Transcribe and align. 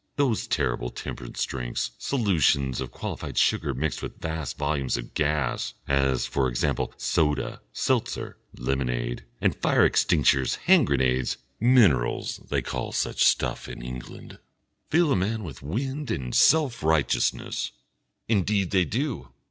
Those 0.15 0.47
terrible 0.47 0.89
Temperance 0.89 1.45
Drinks, 1.45 1.91
solutions 1.99 2.81
of 2.81 2.89
qualified 2.89 3.37
sugar 3.37 3.75
mixed 3.75 4.01
with 4.01 4.19
vast 4.19 4.57
volumes 4.57 4.97
of 4.97 5.13
gas, 5.13 5.75
as, 5.87 6.25
for 6.25 6.47
example, 6.49 6.91
soda, 6.97 7.61
seltzer, 7.71 8.35
lemonade, 8.57 9.25
and 9.39 9.55
fire 9.55 9.87
extincteurs 9.87 10.55
hand 10.55 10.87
grenades 10.87 11.37
minerals, 11.59 12.37
they 12.49 12.63
call 12.63 12.91
such 12.91 13.23
stuff 13.23 13.69
in 13.69 13.83
England 13.83 14.39
fill 14.89 15.11
a 15.11 15.15
man 15.15 15.43
with 15.43 15.61
wind 15.61 16.09
and 16.09 16.33
self 16.33 16.81
righteousness. 16.81 17.71
Indeed 18.27 18.71
they 18.71 18.85
do! 18.85 19.27